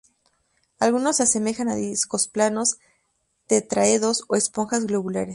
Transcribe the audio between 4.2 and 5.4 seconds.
o esponjas globulares.